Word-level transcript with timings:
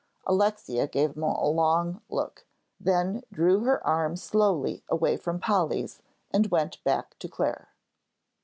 Alexia 0.25 0.87
gave 0.87 1.11
him 1.15 1.21
a 1.21 1.47
long 1.47 2.01
look, 2.09 2.47
then 2.79 3.21
drew 3.31 3.59
her 3.65 3.85
arm 3.85 4.15
slowly 4.15 4.83
away 4.89 5.15
from 5.15 5.39
Polly's 5.39 6.01
and 6.31 6.49
went 6.49 6.83
back 6.83 7.19
to 7.19 7.27
Clare. 7.29 7.69